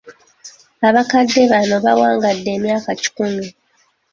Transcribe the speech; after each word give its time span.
Abakadde 0.87 1.41
bano 1.51 1.75
bawangadde 1.85 2.49
emyaka 2.57 2.89
kikumi. 3.01 3.45